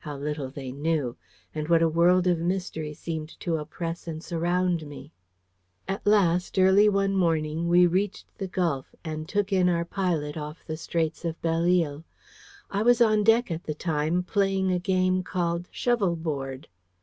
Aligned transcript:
How 0.00 0.18
little 0.18 0.50
they 0.50 0.70
knew! 0.70 1.16
And 1.54 1.66
what 1.66 1.80
a 1.80 1.88
world 1.88 2.26
of 2.26 2.38
mystery 2.38 2.92
seemed 2.92 3.40
to 3.40 3.56
oppress 3.56 4.06
and 4.06 4.22
surround 4.22 4.86
me! 4.86 5.14
At 5.88 6.06
last, 6.06 6.58
early 6.58 6.90
one 6.90 7.16
morning, 7.16 7.68
we 7.68 7.86
reached 7.86 8.36
the 8.36 8.48
Gulf, 8.48 8.94
and 9.02 9.26
took 9.26 9.50
in 9.50 9.70
our 9.70 9.86
pilot 9.86 10.36
off 10.36 10.62
the 10.66 10.76
Straits 10.76 11.24
of 11.24 11.40
Belleisle. 11.40 12.04
I 12.70 12.82
was 12.82 13.00
on 13.00 13.24
deck 13.24 13.50
at 13.50 13.64
the 13.64 13.72
time, 13.74 14.22
playing 14.24 14.70
a 14.70 14.78
game 14.78 15.22
called 15.22 15.70
"Shovelboard." 15.72 16.66